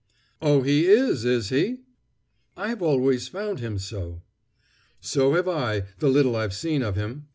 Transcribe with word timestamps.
"Oh, 0.41 0.63
he 0.63 0.87
is, 0.87 1.25
is 1.25 1.49
he?" 1.49 1.81
"I've 2.57 2.81
always 2.81 3.27
found 3.27 3.59
him 3.59 3.77
so." 3.77 4.23
"So 4.99 5.35
have 5.35 5.47
I, 5.47 5.83
the 5.99 6.09
little 6.09 6.35
I've 6.35 6.55
seen 6.55 6.81
of 6.81 6.95
him. 6.95 7.27